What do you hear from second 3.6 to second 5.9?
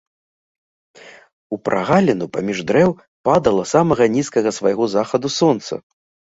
з самага нізкага свайго захаду сонца.